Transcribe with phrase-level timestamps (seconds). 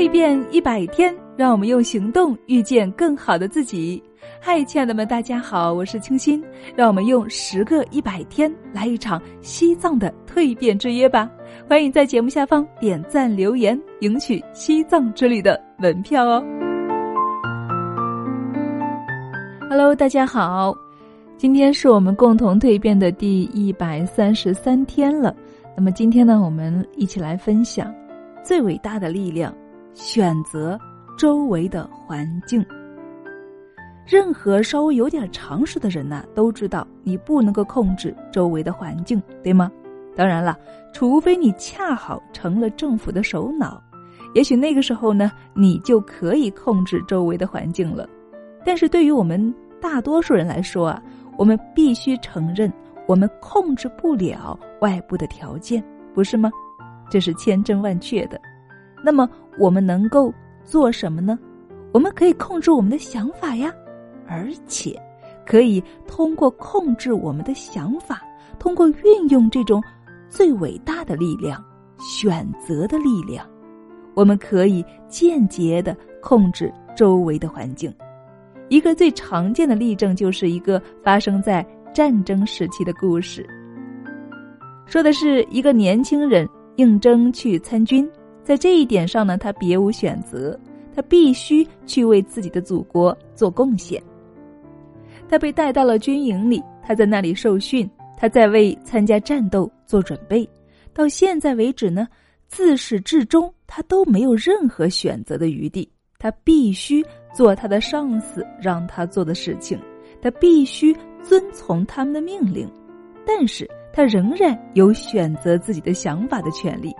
[0.00, 4.02] 蜕变一百天，让我们用行动遇见更好的自己。
[4.40, 6.42] 嗨，亲爱的们，大家好，我是清新。
[6.74, 11.30] 让我们用十个一百天来一场西藏的蜕变之约吧！
[11.68, 16.42] 欢迎在节目下方点赞留言，赢取西藏之旅的门票哦。
[19.68, 20.74] Hello，大家好，
[21.36, 25.36] 今天是我们共同蜕变的第一百三十三天了。
[25.76, 27.94] 那么今天呢，我们一起来分享
[28.42, 29.54] 最伟大的力量——
[29.94, 30.78] 选择
[31.18, 32.64] 周围的环境。
[34.06, 39.70] 任何稍微有点常识的人呐，都知道你不能够控制周围的环境，对吗？
[40.16, 40.58] 当然了，
[40.92, 43.80] 除非你恰好成了政府的首脑，
[44.34, 48.08] 也许那个时候呢，你就可以控制周围的环境了。
[48.64, 51.02] 但是对于我们大多数人来说啊，
[51.38, 52.70] 我们必须承认，
[53.06, 55.82] 我们控制不了外部的条件，
[56.12, 56.50] 不是吗？
[57.08, 58.40] 这是千真万确的。
[59.02, 59.28] 那么
[59.58, 60.32] 我们能够
[60.64, 61.38] 做什么呢？
[61.92, 63.72] 我们可以控制我们的想法呀。
[64.26, 64.96] 而且，
[65.44, 68.22] 可以通过控制我们的想法，
[68.58, 69.82] 通过运用这种
[70.28, 71.60] 最伟大的力量——
[71.98, 73.44] 选择的力量，
[74.14, 77.92] 我们可以间接的控制周围的环境。
[78.68, 83.44] 一个最常见的例证，就是一个发生在战争时期的故事。
[84.86, 88.08] 说的是一个年轻人应征去参军，
[88.50, 90.58] 在这一点上呢，他别无选择，
[90.92, 94.02] 他必须去为自己的祖国做贡献。
[95.28, 100.44] 他被带到了军营里，他在那里受训，他在为参加战斗做准备。
[100.92, 102.08] 到现在为止呢，
[102.48, 109.78] 自始至终他都没有任何选择的余地，他必须做他的上司让他做的事情，
[110.20, 112.68] 他必须遵从他们的命令，
[113.24, 116.92] 但是他仍然有选择自己的想法的权利。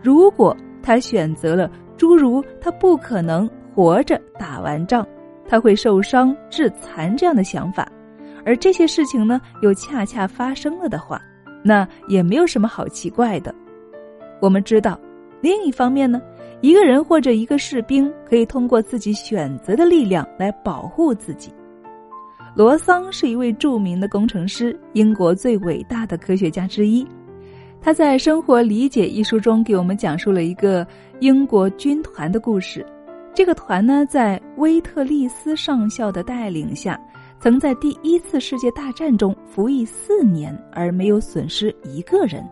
[0.00, 5.06] 如果他选择了诸如他不可能活着打完仗。
[5.50, 7.90] 他会受伤致残这样的想法，
[8.44, 11.18] 而这些事情呢又恰恰发生了的话，
[11.64, 13.54] 那也没有什么好奇怪的。
[14.42, 15.00] 我们知道，
[15.40, 16.20] 另一方面呢，
[16.60, 21.50] 一个人或者一个士兵可以通过自己选择的力量来保护自己。
[22.54, 27.06] 罗桑是一位著名的工程师，英国最伟大的科学家之一。
[27.80, 30.86] 他在《生活理解》一书中给我们讲述了一个
[31.20, 32.84] 英国军团的故事。
[33.32, 37.00] 这个团呢，在威特利斯上校的带领下，
[37.38, 42.44] 曾在第一次世界大战中服役四年，而没有损失一个人。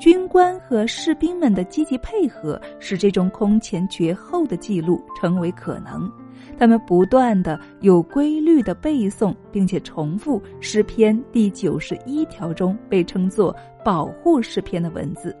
[0.00, 6.10] 军官和士兵们的积极配合，使这种空前绝后的记录成为可能。
[6.58, 15.34] 他们不断的有规律的背诵，并且重复诗篇第九十一条中被称作“保护诗篇”的文字。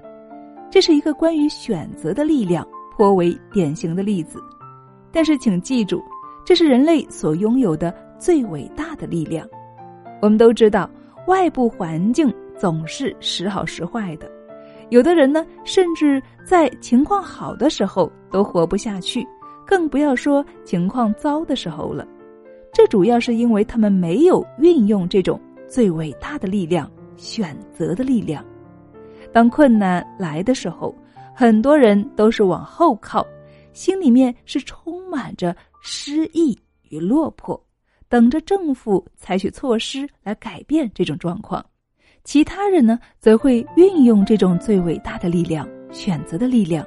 [0.70, 2.66] 这是一个关于选择的力量，
[2.96, 4.38] 颇为典型的例子。
[5.12, 6.00] 但是，请记住，
[6.44, 9.46] 这是人类所拥有的最伟大的力量。
[10.22, 10.88] 我们都知道，
[11.26, 14.30] 外部环境总是时好时坏的。
[14.90, 19.26] 有的人呢，甚至在情况好的时候都活不下去，
[19.66, 22.06] 更不要说情况糟的时候了。
[22.72, 28.44] 这主要是因为他们没有运用这种最伟大的力量——选择的力量。
[29.32, 30.94] 当困难来的时候，
[31.34, 33.26] 很多人都是往后靠。
[33.72, 37.60] 心里面是充满着失意与落魄，
[38.08, 41.64] 等着政府采取措施来改变这种状况。
[42.24, 46.84] 其他人呢，则会运用这种最伟大的力量——选择的力量。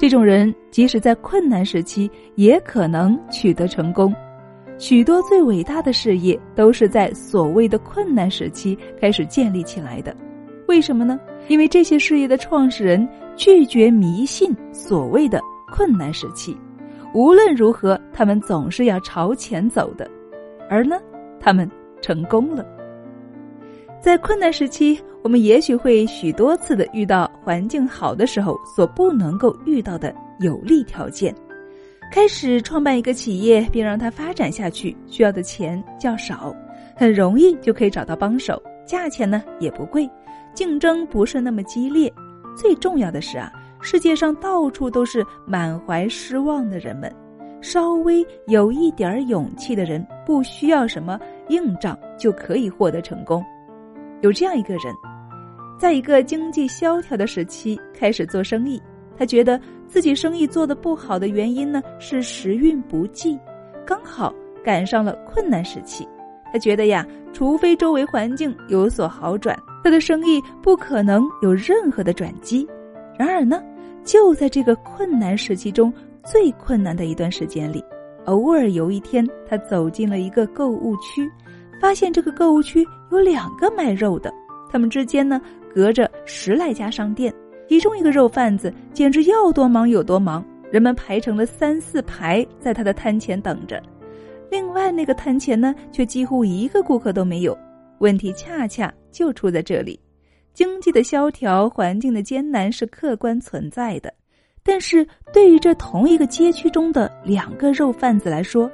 [0.00, 4.14] 这种人即使在困难时期，也可能取得成功。
[4.78, 10.16] 许多最伟大的事业都是在所谓的困难时期开始建立起来的。
[10.68, 11.20] 为什么呢？
[11.48, 13.06] 因为这些事业的创始人
[13.36, 15.38] 拒绝迷信所谓的。
[15.70, 16.56] 困难时期，
[17.14, 20.10] 无论如何，他们总是要朝前走的，
[20.70, 20.98] 而呢，
[21.38, 22.66] 他们成功了。
[24.00, 31.34] 在困难时期，我们也许会许多次的遇到环境好的时候所不能够遇到的有利条件。
[32.10, 36.54] 开始创办一个企业，并让它发展下去，需要的钱较少，
[36.96, 40.08] 很容易就可以找到帮手，价钱呢也不贵，
[40.54, 42.12] 竞争不是那么激烈。
[42.56, 43.50] 最重要的是啊。
[43.82, 47.10] 世界上到处都是满怀失望的人们，
[47.62, 51.18] 稍微有一点勇气的人，不需要什么
[51.48, 53.42] 硬仗就可以获得成功。
[54.20, 54.92] 有这样一个人，
[55.80, 58.78] 在一个经济萧条的时期开始做生意，
[59.16, 63.40] 他觉得自己生意做的不好的原因呢是时运不济，
[63.86, 64.30] 刚好
[64.62, 66.06] 赶上了困难时期。
[66.52, 72.68] 他觉得呀，除非周围环境有所好转，他的生意不可能有任何的转机。
[73.18, 73.58] 然而呢？
[74.04, 75.90] 就在这个困难时期中
[76.24, 77.82] 最困难的一段时间里，
[78.26, 81.30] 偶尔有一天，他走进了一个购物区，
[81.80, 84.30] 发现这个购物区有两个卖肉的，
[84.70, 85.40] 他们之间呢
[85.74, 87.32] 隔着十来家商店。
[87.68, 93.80] 其中一个肉贩子简直要多忙有多忙，人们排成了三四排在他的摊前等着。
[94.50, 97.56] 另外那个摊前呢，却几乎一个顾客都没有。
[97.98, 100.00] 问题恰恰就出在这里：
[100.52, 104.12] 经济的萧条、环境的艰难是客观存在的，
[104.64, 108.68] 但是对于这同一个街区中的两个肉贩子来说，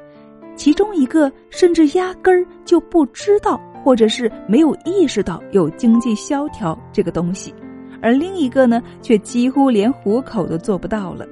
[0.55, 7.55] 其中一个甚至压根儿就不知道，或者是没有意识到有经济萧条这个东西。
[8.03, 11.25] 而另一个呢，却几乎连糊口都做不到了。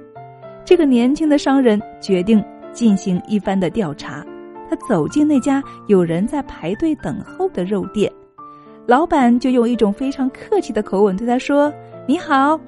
[0.65, 2.43] 这个年轻的商人决定
[2.73, 4.25] 进行一番的调查。
[4.71, 8.11] 他走进那家有人在排队等候的肉店，
[8.87, 11.73] 老板就用一种非常客气的口吻对他说
[12.07, 12.59] ：“你好。”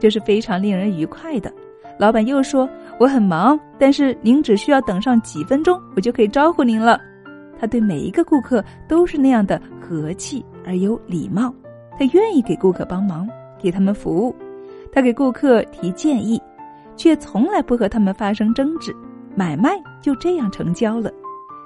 [0.00, 1.52] 这是非常令人愉快的。
[1.98, 2.66] 老板又说
[2.98, 6.98] ：“我很忙，但是您只需要等上几分钟，我就可以招呼您了。”
[7.64, 11.50] 他对每一个顾客都是那样的和气而有礼貌。
[11.98, 13.26] 他愿意给顾客帮忙。
[13.56, 14.36] 给他们服务，
[14.92, 16.38] 他给顾客提建议，
[16.96, 18.94] 却从来不和他们发生争执，
[19.34, 19.70] 买卖
[20.02, 21.10] 就这样成交了。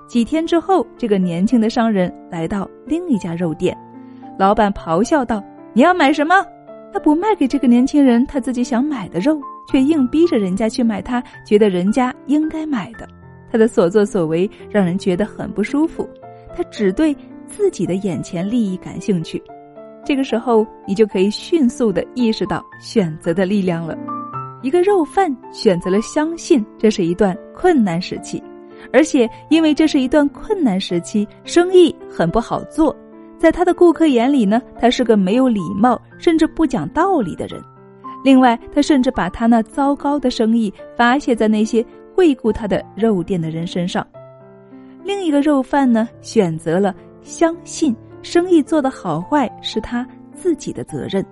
[0.06, 3.76] 几天之后，这个年轻的商人来到另一家肉店，
[4.38, 5.42] 老板咆哮道
[5.74, 6.36] ：“你要买什么？”
[6.94, 13.08] 他不卖给这个年轻人他自己想买的肉，却硬逼着人家去买他觉得人家应该买的。
[13.50, 16.08] 他的所作所为让人觉得很不舒服，
[16.54, 17.16] 他只对
[17.46, 19.42] 自己的眼前利益感兴趣。
[20.04, 23.96] 这个时候，你就可以迅速的意识到选择的力量了。
[24.62, 28.42] 一个肉贩选择了相信这是一段困难时期，
[28.92, 32.94] 而且因为这是一段困难时期，生意很不好做。
[33.38, 37.62] 在他的顾客眼里呢，他是个没有礼貌甚至不讲道理的人。
[38.24, 41.84] 另外，他甚至把他那糟糕的生意发泄在那些
[42.18, 44.04] 惠顾他的肉店的人身上。
[45.04, 46.92] 另一个肉贩呢，选择了
[47.22, 47.94] 相信。
[48.24, 50.04] 生意做得好坏是他
[50.34, 51.24] 自己的责任，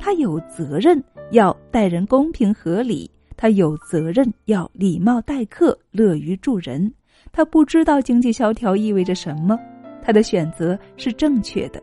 [0.00, 1.00] 他有责任
[1.30, 6.92] 要待人公平合理，他有责任要礼貌待客、乐于助人。
[7.30, 9.56] 他不知道经济萧条意味着什么，
[10.02, 11.80] 他的选择是正确的。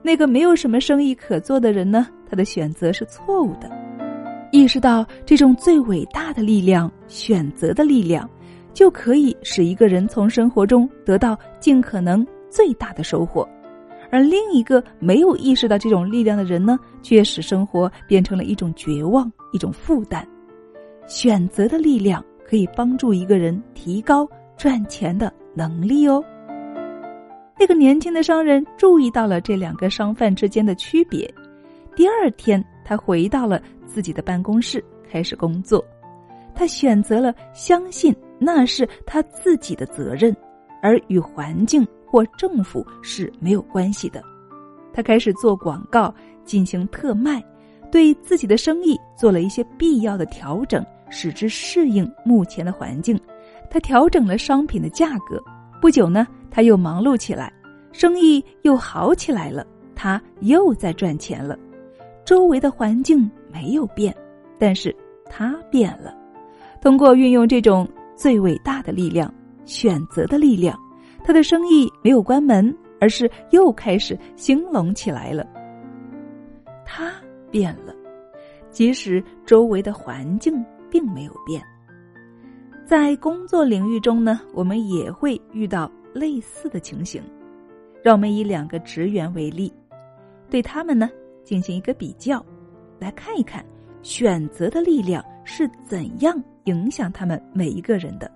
[0.00, 2.06] 那个没有什么生意可做的人呢？
[2.28, 3.68] 他的选择是错误的。
[4.52, 8.28] 意识到这种最伟大的力量——选择的力量，
[8.74, 13.48] 就可以使一个人从生活中得到尽可能最大的收获。
[14.10, 20.26] 而另一个没有意识到这种力量的人呢，却使生活变成了一种绝望、一种负担。
[21.06, 26.22] 选择的力量可以帮助一个人提高赚钱的能力哦。
[27.56, 31.32] 那个年轻的商人注意到了这两个商贩之间的区别。
[31.94, 35.84] 第二天，他回到了自己的办公室，开始工作。
[36.54, 40.34] 他选择了相信那是他自己的责任，
[40.80, 41.86] 而与环境。
[42.12, 44.20] 或政府是没有关系的。
[44.92, 46.12] 他开始做广告，
[46.44, 47.40] 进行特卖，
[47.88, 53.16] 对自己的生意做了一些必要的调整，使之适应目前的环境。
[53.70, 55.40] 他调整了商品的价格。
[55.80, 57.52] 不久呢，他又忙碌起来，
[57.92, 59.64] 生意又好起来了，
[59.94, 61.56] 他又在赚钱了。
[62.24, 64.14] 周围的环境没有变，
[64.58, 64.94] 但是
[65.26, 66.16] 他变了。
[66.80, 69.32] 通过运用这种最伟大的力量——
[69.64, 70.78] 选择的力量。
[71.22, 75.46] 他的生意没有关门，而是又开始兴隆起来了。
[76.84, 77.12] 他
[77.50, 77.94] 变了，
[78.70, 81.62] 即使周围的环境并没有变。
[82.86, 87.22] 在工作领域中呢，我们也会遇到类似的情形。
[88.02, 89.70] 让我们以两个职员为例，
[90.48, 91.10] 对他们呢
[91.44, 92.42] 进行一个比较，
[93.00, 93.64] 来看一看
[94.02, 98.30] 选择的力量是怎样影响他们每一个人的。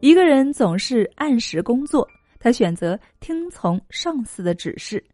[0.00, 2.06] 一个人总是按时工作，
[2.38, 5.04] 他选择听从上司的指示，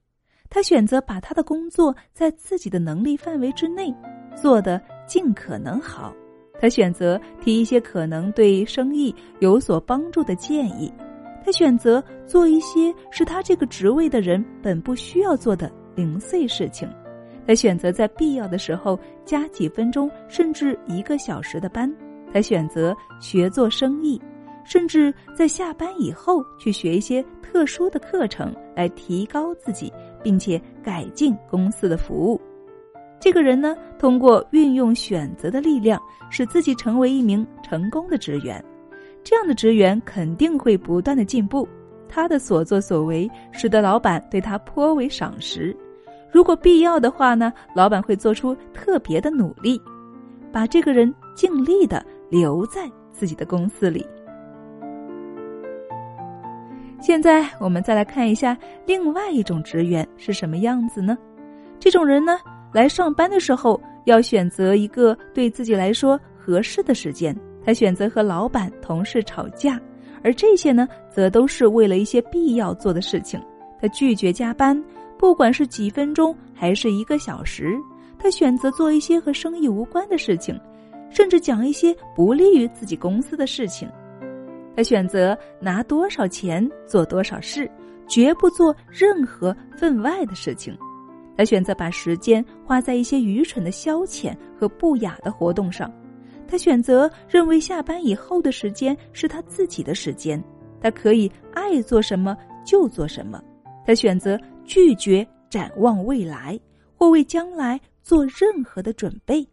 [0.51, 3.93] 他选择把他的工作在自己的能力范围之内
[4.37, 6.15] 做得尽可能好，
[6.61, 10.93] 他选择提一些可能对生意有所帮助的建议，
[11.43, 16.87] 他选择做一些是他这个职位的人本不需要做的零碎事情，
[17.47, 21.93] 他选择在必要的时候加几分钟甚至一个小时的班，
[22.33, 24.21] 他选择学做生意。
[24.67, 32.41] 甚至在下班以后去学一些特殊的课程，来提高自己，并且改进公司的服务。
[33.21, 38.65] 这个人呢，通过运用选择的力量，使自己成为一名成功的职员。
[39.23, 41.69] 这样的职员肯定会不断的进步。
[42.09, 45.77] 他的所作所为，使得老板对他颇为赏识。
[46.35, 49.81] 如果必要的话呢，老板会做出特别的努力。
[50.53, 54.05] 把这个人尽力的留在自己的公司里。
[57.01, 61.17] 现在我们再来看一下另外一种职员是什么样子呢？
[61.79, 62.37] 这种人呢，
[62.73, 69.81] 来上班的时候要选择一个对自己来说合适的时间，他选择和老板、同事吵架，
[70.25, 73.41] 而这些呢，则都是为了一些必要做的事情。
[73.81, 74.83] 他拒绝加班，
[75.19, 77.77] 不管是几分钟还是一个小时，
[78.19, 80.59] 他选择做一些和生意无关的事情，
[81.11, 83.89] 甚至讲一些不利于自己公司的事情。
[84.77, 87.71] 他选择拿多少钱做多少事，
[88.09, 90.77] 绝不做任何分外的事情。
[91.37, 95.93] 他选择把时间花在一些愚蠢的消遣和不雅的活动上。
[96.47, 100.43] 他选择认为下班以后的时间是他自己的时间，
[100.81, 103.43] 他可以爱做什么就做什么。
[103.87, 106.59] 他选择拒绝展望未来
[106.97, 109.47] 或为将来做任何的准备。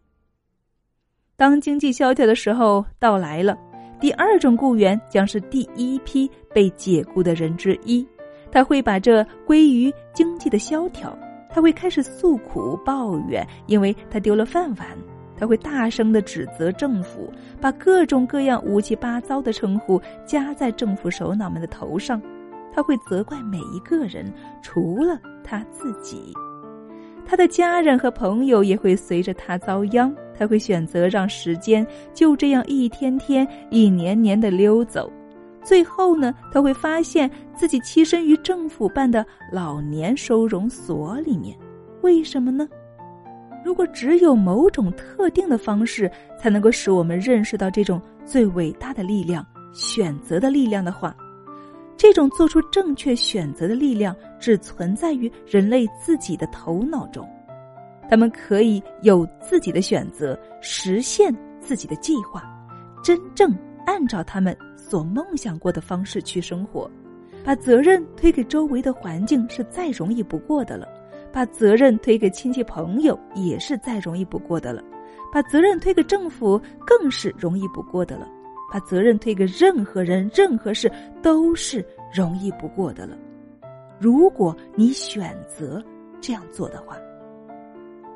[1.36, 3.56] 当经济萧条的时候到来了。
[4.00, 8.04] 第二种雇员将是第一批被解雇的人之一，
[8.50, 11.16] 他会把这归于经济的萧条，
[11.48, 14.88] 他会开始诉苦抱怨，因为他丢了饭碗，
[15.36, 22.20] 他会大声的指责政府，把各种各样乌七八糟的称呼加在政府首脑们的头上，
[22.72, 26.32] 他会责怪每一个人，除了他自己。
[27.24, 30.12] 他的家人和朋友也会随着他遭殃。
[30.34, 35.12] 他会选择让时间就这样一天天、一年年的溜走，
[35.62, 41.56] 最后呢，他会发现自己栖身于政府办的老年收容所里面。
[42.00, 42.66] 为什么呢？
[43.64, 51.14] 如果只有某种特定的方式才能够使我们认识到这种最伟大的力量——选择的力量的话，
[51.96, 57.28] 这种做出正确选择的力量只存在于人类自己的头脑中。
[58.10, 62.42] 他们可以有自己的选择，实现自己的计划，
[63.02, 63.56] 真正
[63.86, 66.90] 按照他们所梦想过的方式去生活。
[67.44, 70.86] 把责任推给周围的环境是再容易不过的了，
[71.32, 74.80] 把责任推给亲戚朋友也是再容易不过的了，
[75.32, 78.28] 把责任推给政府更是容易不过的了，
[78.72, 83.18] 把责任推给任何人、任何事都是容易不过的了。
[84.00, 85.84] 如果你选择
[86.22, 86.96] 这样做的话。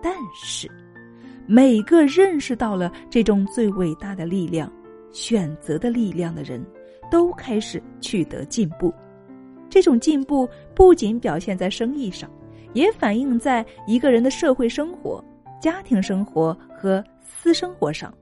[0.02, 0.70] 但是，
[1.46, 4.72] 每个认识到了这种最伟大的力量——
[5.12, 6.64] 选择的力量的人，
[7.10, 8.94] 都开始取得进步。
[9.68, 12.30] 这种进步不仅表现在生意上，
[12.72, 15.22] 也反映在一个人的社会生活、
[15.60, 18.14] 家庭生活和私生活上。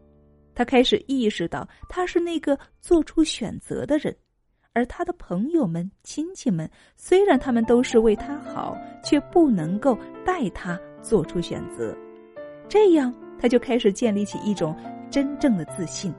[0.54, 4.16] 他开始意识到，他是那个做出选择的人，
[4.72, 10.78] 而他的朋友们、亲戚们，虽然他们都是为他好，却不能够带他。
[11.04, 11.94] 做出选择，
[12.66, 14.74] 这样他就开始建立起一种
[15.10, 16.10] 真正的自信。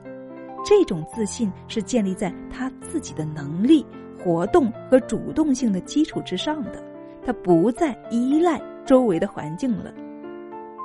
[0.64, 3.84] 这种自信是建立在他自己的能力、
[4.16, 6.80] 活动和主动性的基础之上的。
[7.24, 9.92] 他不再依赖周围的环境了，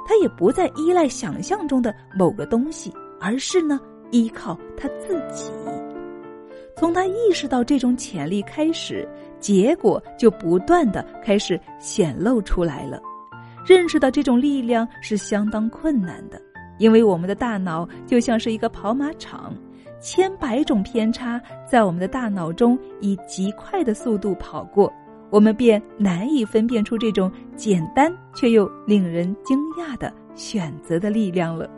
[0.07, 2.91] 他也不再依赖想象中的某个东西，
[3.21, 5.51] 而是呢依靠他自己。
[6.75, 9.07] 从他意识到这种潜力开始，
[9.39, 12.99] 结果就不断的开始显露出来了。
[13.63, 16.41] 认识到这种力量是相当困难的，
[16.79, 19.53] 因为我们的大脑就像是一个跑马场，
[20.01, 24.91] 千百种偏差在我们的大脑中以极快的速度跑过，
[25.29, 31.69] 我们便难以分辨出这种简单却又令人惊讶的选择的力量了。